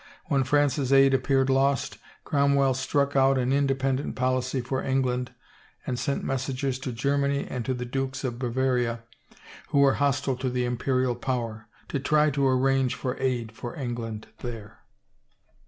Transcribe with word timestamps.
When 0.29 0.43
France's 0.43 0.91
aid 0.91 1.13
appeared 1.13 1.47
lost, 1.47 1.99
Cromwell 2.23 2.73
struck 2.73 3.15
out 3.15 3.37
an 3.37 3.51
in 3.53 3.67
dependent 3.67 4.15
policy 4.15 4.59
for 4.59 4.81
England 4.83 5.31
and 5.85 5.99
sent 5.99 6.23
messengers 6.23 6.79
to 6.79 6.91
Germany 6.91 7.45
and 7.47 7.63
to 7.65 7.75
the 7.75 7.85
Dukes 7.85 8.23
of 8.23 8.39
Bavaria 8.39 9.03
who 9.69 9.77
were 9.77 9.93
hostile 10.01 10.37
to 10.37 10.49
the 10.49 10.65
Imperial 10.65 11.13
power, 11.13 11.67
to 11.89 11.99
try 11.99 12.31
to 12.31 12.47
arrange 12.47 12.95
for 12.95 13.15
aid 13.19 13.51
for 13.51 13.75
England 13.75 14.25
there. 14.39 14.79